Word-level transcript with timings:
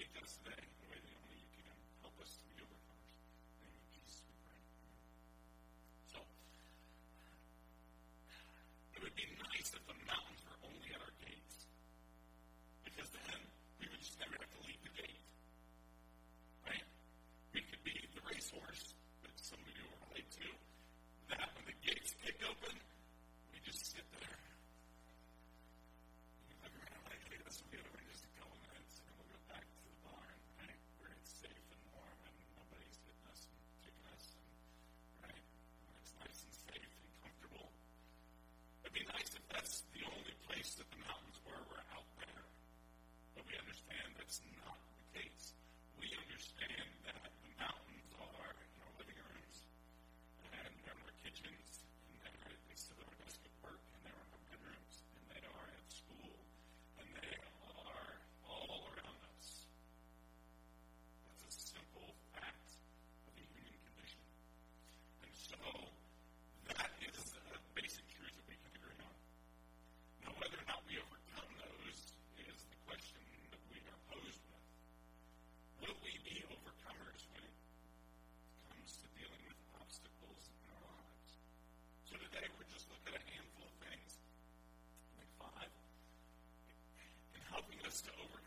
speak 0.00 0.14
to 0.14 0.22
us 0.22 0.38
today. 0.42 0.79
face 40.60 40.74
that 40.74 40.90
the 40.90 40.96
mountain. 40.98 41.19
to 88.02 88.10
over 88.10 88.39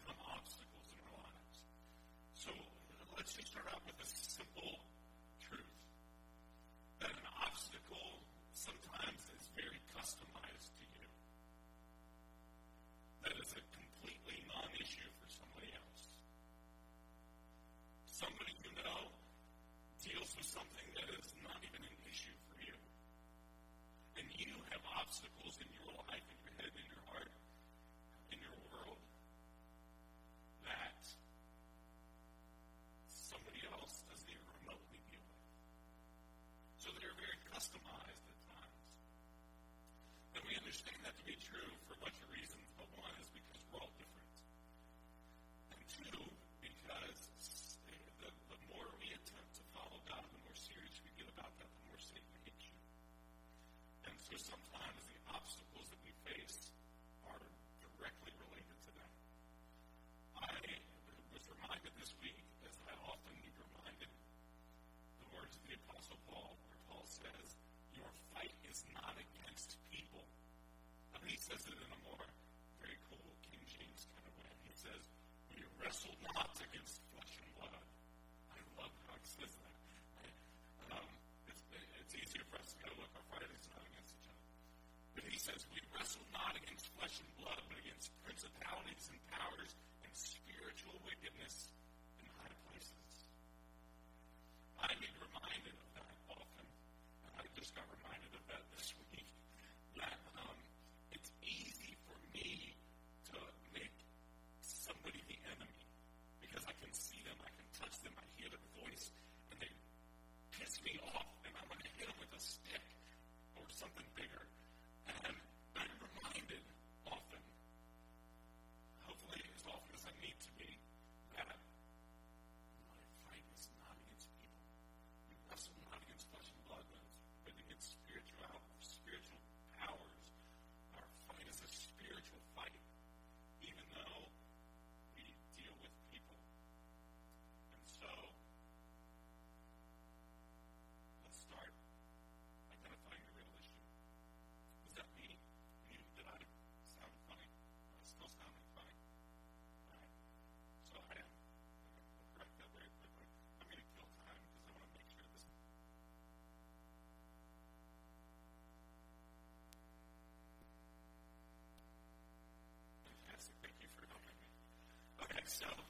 myself. 165.53 165.85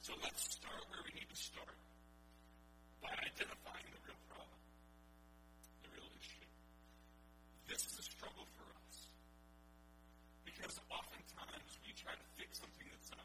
So 0.00 0.12
let's 0.22 0.42
start 0.46 0.78
where 0.90 1.02
we 1.02 1.18
need 1.18 1.26
to 1.26 1.34
start 1.34 1.74
by 3.02 3.10
identifying 3.10 3.90
the 3.90 3.98
real 4.06 4.22
problem, 4.30 4.62
the 5.82 5.90
real 5.90 6.10
issue. 6.22 6.46
This 7.66 7.82
is 7.82 7.98
a 7.98 8.06
struggle 8.06 8.46
for 8.54 8.66
us 8.78 9.10
because 10.46 10.78
oftentimes 10.86 11.70
we 11.82 11.90
try 11.98 12.14
to 12.14 12.26
fix 12.38 12.62
something 12.62 12.86
that's 12.94 13.10
not. 13.10 13.21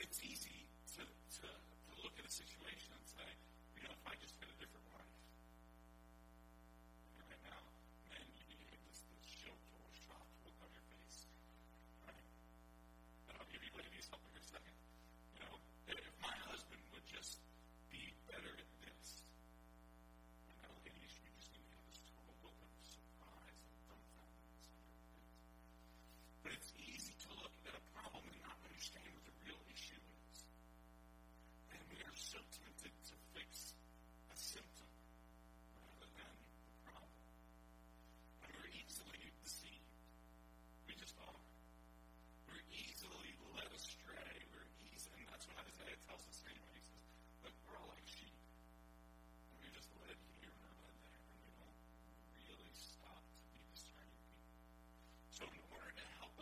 it's 0.00 0.20
easy 0.24 0.64
to, 0.96 1.02
to, 1.04 1.44
to 1.44 2.02
look 2.02 2.12
at 2.18 2.24
a 2.24 2.32
situation. 2.32 2.79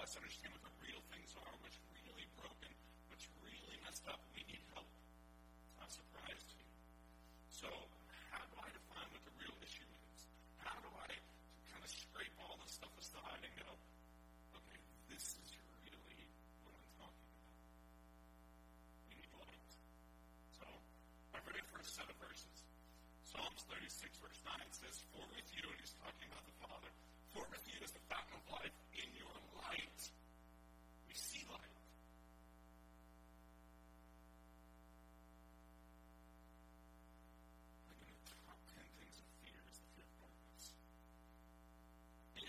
us 0.08 0.16
understand 0.16 0.54
what 0.62 0.67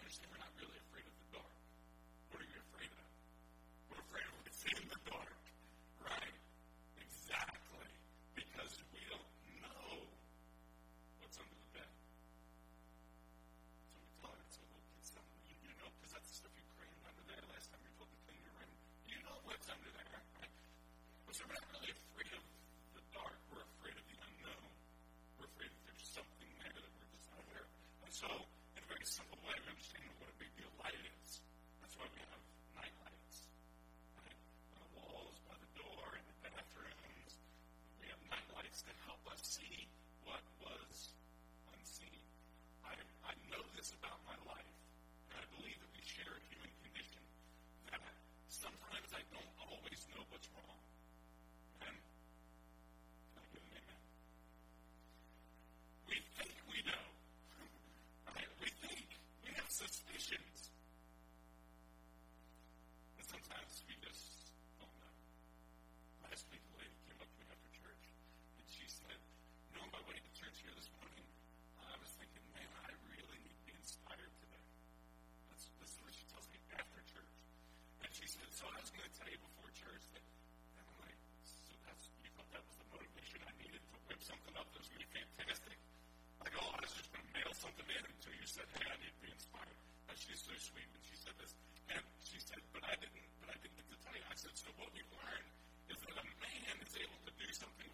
understand. 0.10 0.34
We're 0.34 0.40
not 0.42 0.49
something 84.30 84.56
up 84.62 84.68
that 84.70 84.80
was 84.80 84.90
going 84.94 85.02
to 85.02 85.10
be 85.10 85.22
fantastic. 85.26 85.78
Like, 86.38 86.54
oh, 86.62 86.70
I 86.70 86.80
was 86.86 86.94
just 86.94 87.10
going 87.10 87.26
to 87.26 87.34
mail 87.34 87.52
something 87.58 87.88
in 87.90 88.04
until 88.06 88.34
you 88.38 88.46
said, 88.46 88.68
hey, 88.78 88.86
I 88.86 88.96
need 89.02 89.10
to 89.10 89.22
be 89.26 89.32
inspired. 89.34 89.78
And 90.06 90.16
she's 90.22 90.42
so 90.46 90.54
sweet 90.62 90.86
when 90.94 91.02
she 91.02 91.18
said 91.18 91.34
this. 91.42 91.52
And 91.90 92.04
she 92.22 92.38
said, 92.38 92.62
but 92.70 92.86
I 92.86 92.94
didn't, 93.02 93.26
but 93.42 93.50
I 93.50 93.58
didn't 93.58 93.74
get 93.82 93.90
to 93.90 93.98
tell 94.06 94.14
you. 94.14 94.26
I 94.30 94.38
said, 94.38 94.54
so 94.54 94.70
what 94.78 94.94
we 94.94 95.02
learned 95.18 95.50
is 95.90 95.98
that 95.98 96.14
a 96.14 96.26
man 96.46 96.76
is 96.86 96.94
able 96.94 97.20
to 97.26 97.34
do 97.34 97.50
something 97.58 97.90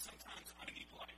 sometimes 0.00 0.48
I 0.62 0.72
need 0.72 0.88
life. 0.96 1.09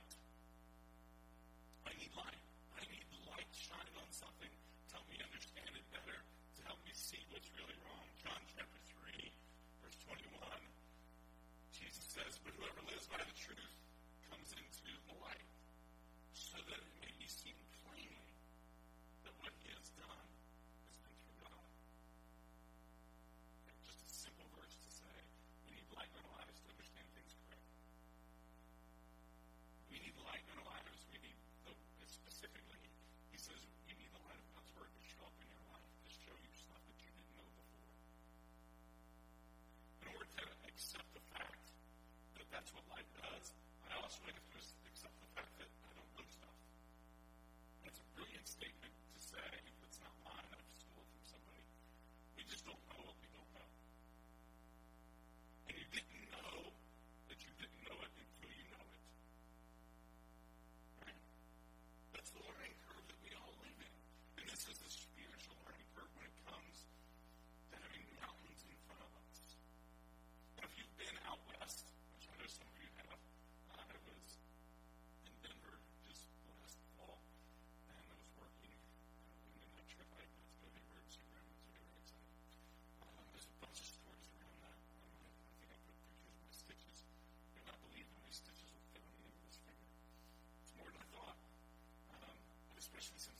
Christmas 93.09 93.32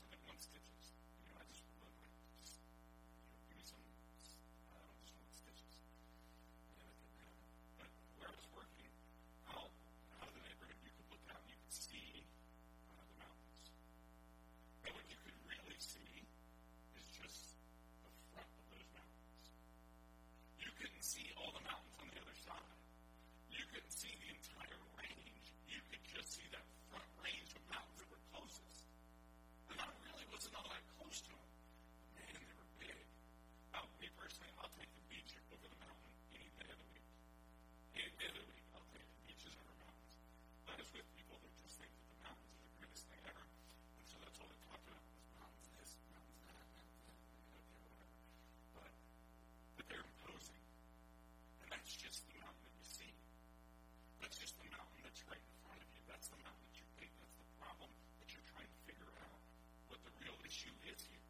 issue 60.54 60.70
is 60.86 61.02
here. 61.10 61.23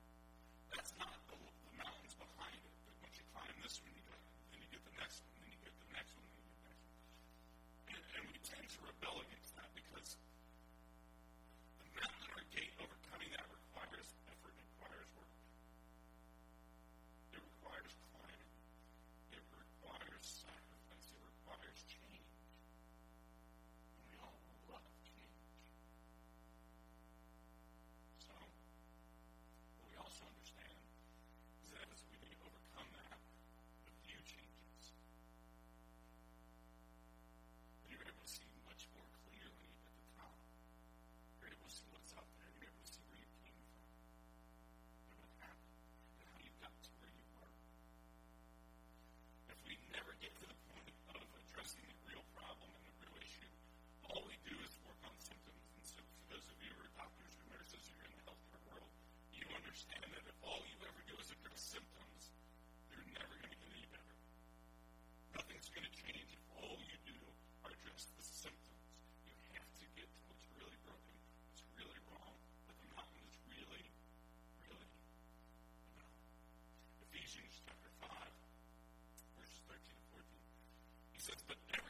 but 81.53 81.73
there 81.73 81.82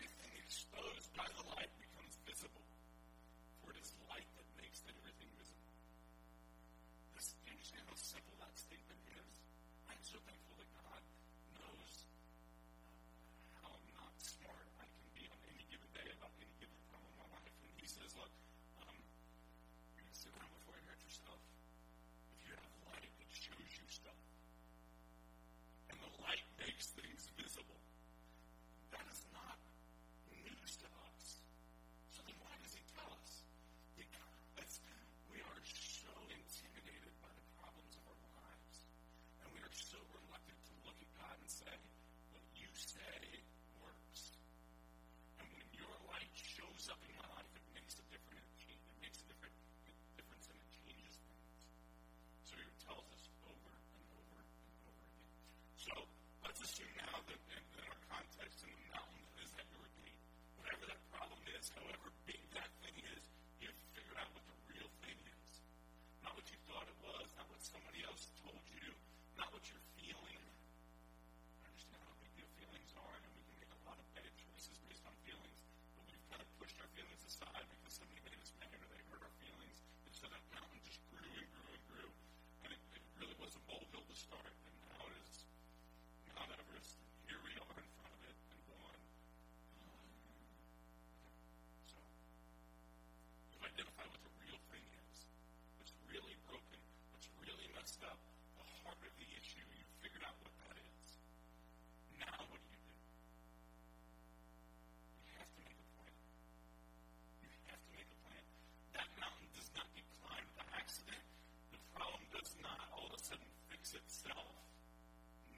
itself. 114.05 114.51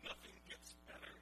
Nothing 0.03 0.37
gets 0.47 0.73
better 0.85 1.13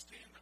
stand 0.00 0.24
up. 0.36 0.41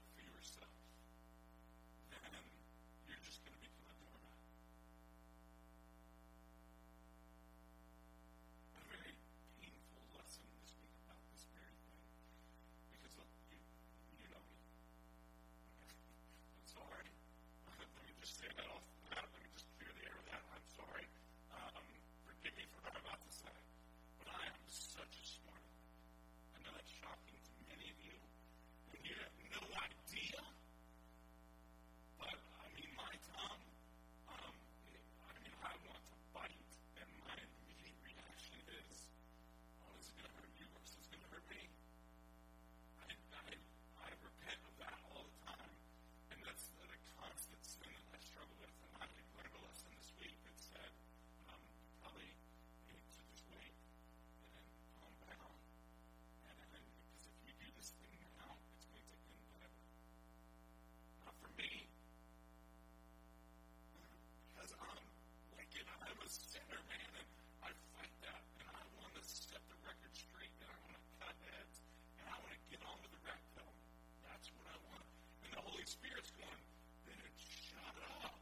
spirit's 75.90 76.31
going, 76.38 76.62
then 77.03 77.18
shut 77.35 77.96
up. 78.22 78.38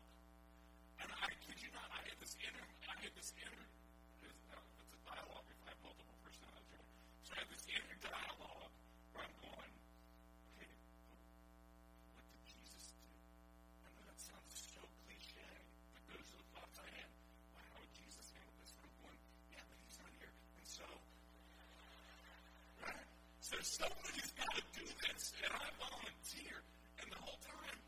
And 1.00 1.08
I 1.08 1.32
kid 1.48 1.56
you 1.64 1.72
not, 1.72 1.88
I 1.88 2.04
had 2.04 2.20
this 2.20 2.37
inner, 2.44 2.66
I 2.84 2.94
had 3.00 3.12
this 3.16 3.32
inner, 3.40 3.64
it's, 4.20 4.44
uh, 4.52 4.61
it's 4.84 4.92
a 4.92 5.00
dialogue 5.08 5.48
if 5.48 5.56
I 5.64 5.72
have 5.72 5.80
multiple 5.80 6.18
personalities, 6.20 6.68
right? 6.76 6.92
So 7.24 7.32
I 7.32 7.37
had 7.40 7.48
this 7.48 7.64
inner 7.72 7.96
dialogue 8.04 8.72
where 9.16 9.24
I'm 9.24 9.37
going, 9.40 9.72
okay, 10.61 10.68
what 12.12 12.24
did 12.28 12.44
Jesus 12.52 12.92
do? 13.00 13.08
I 13.80 13.88
know 13.96 14.04
that 14.12 14.20
sounds 14.20 14.52
so 14.52 14.84
cliche, 15.08 15.48
but 15.96 16.04
those 16.12 16.28
are 16.28 16.40
the 16.44 16.48
thoughts 16.52 16.76
I 16.84 16.88
had. 17.00 17.08
Wow, 17.56 17.64
how 17.64 17.80
would 17.80 17.94
Jesus 17.96 18.28
handle 18.28 18.52
this? 18.61 18.76
And 18.76 18.84
I'm 18.84 18.92
going, 19.08 19.20
yeah, 19.56 19.64
but 19.64 19.76
he's 19.88 19.96
not 19.96 20.12
here. 20.20 20.32
And 20.37 20.66
so, 20.68 20.84
right? 22.84 23.08
So 23.40 23.56
somebody's 23.64 24.37
got 24.37 24.52
to 24.52 24.64
do 24.76 24.84
this, 24.84 25.32
and 25.40 25.52
I 25.56 25.64
volunteer. 25.80 26.61
And 27.02 27.12
the 27.12 27.16
whole 27.16 27.38
time, 27.42 27.78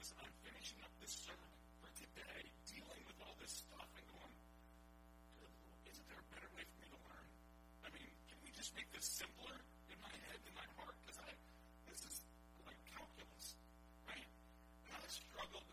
Was 0.00 0.16
I'm 0.16 0.32
finishing 0.48 0.80
up 0.80 0.88
this 0.96 1.12
sermon 1.12 1.52
for 1.84 1.92
today, 1.92 2.40
dealing 2.72 3.04
with 3.04 3.20
all 3.20 3.36
this 3.36 3.52
stuff 3.52 3.84
and 3.84 4.00
going, 4.08 4.32
isn't 5.92 6.06
there 6.08 6.16
a 6.16 6.28
better 6.32 6.48
way 6.56 6.64
for 6.64 6.78
me 6.80 6.88
to 6.88 7.00
learn? 7.04 7.28
I 7.84 7.92
mean, 7.92 8.08
can 8.32 8.40
we 8.40 8.48
just 8.56 8.72
make 8.72 8.88
this 8.96 9.04
simpler 9.04 9.60
in 9.92 10.00
my 10.00 10.08
head, 10.24 10.40
in 10.48 10.56
my 10.56 10.64
heart? 10.80 10.96
Because 11.04 11.20
I, 11.20 11.28
this 11.84 12.00
is 12.08 12.24
like 12.64 12.80
calculus, 12.96 13.60
right? 14.08 14.24
And 14.24 15.04
I 15.04 15.04
struggled 15.04 15.68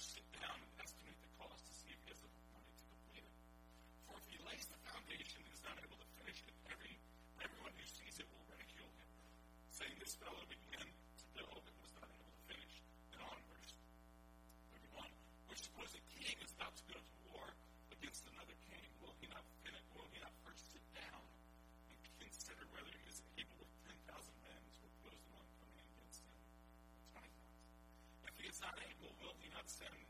sit 0.00 0.24
down 0.32 0.56
and 0.56 0.72
estimate 0.80 1.18
the 1.20 1.28
cost 1.36 1.60
to 1.68 1.72
see 1.76 1.92
if 1.92 2.00
he 2.04 2.08
has 2.08 2.20
the 2.24 2.30
money 2.56 2.72
to 2.72 2.84
complete 2.88 3.20
it. 3.20 3.36
For 4.08 4.16
if 4.16 4.24
he 4.32 4.40
lays 4.48 4.64
the 4.64 4.80
foundation 4.88 5.44
and 5.44 5.52
is 5.52 5.60
not 5.60 5.76
able 5.76 6.00
to 6.00 6.08
finish 6.16 6.40
it, 6.40 6.56
every, 6.72 6.96
everyone 7.36 7.74
who 7.76 7.84
sees 7.84 8.16
it 8.16 8.24
will 8.32 8.44
ridicule 8.48 8.88
him, 8.96 9.08
saying, 9.68 9.92
This 10.00 10.16
fellow 10.16 10.40
began 10.48 10.69
sin 29.70 30.09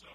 So 0.00 0.08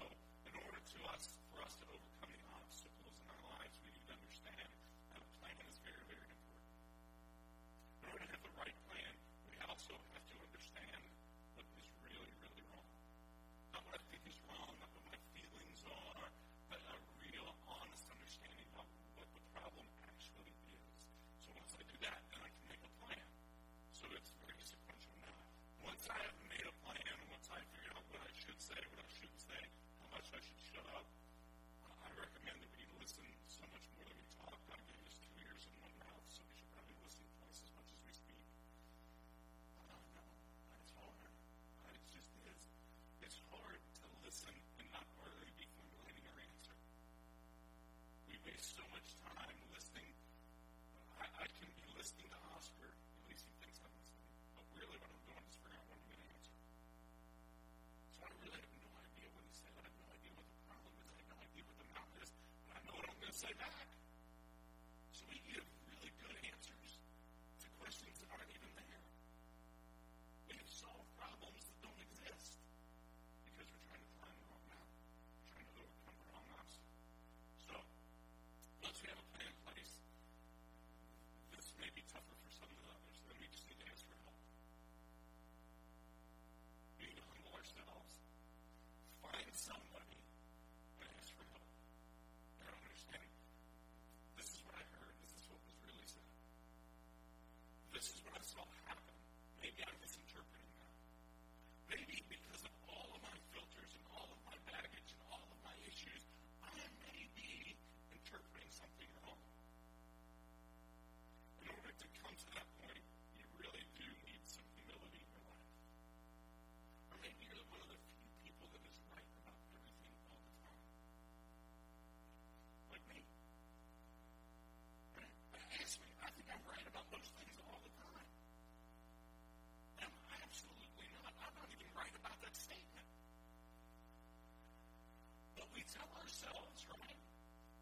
we 135.76 135.84
tell 135.92 136.08
ourselves, 136.16 136.88
right? 136.88 137.20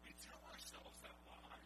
We 0.03 0.11
tell 0.19 0.41
ourselves 0.51 0.99
that 0.99 1.15
lie. 1.31 1.63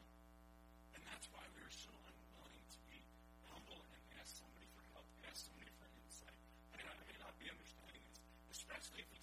And 0.93 1.01
that's 1.09 1.25
why 1.33 1.41
we're 1.57 1.73
so 1.73 1.89
unwilling 1.89 2.65
to 2.69 2.79
be 2.85 3.01
humble 3.49 3.81
and 3.81 4.01
ask 4.21 4.37
somebody 4.37 4.69
for 4.77 4.85
help, 4.93 5.09
ask 5.25 5.49
somebody 5.49 5.73
for 5.81 5.89
insight. 6.05 6.37
I 6.69 6.77
mean, 6.77 6.85
I 6.85 6.93
may 7.01 7.17
not 7.17 7.33
be 7.41 7.49
understanding 7.49 8.05
this, 8.13 8.21
especially 8.61 9.01
if 9.01 9.18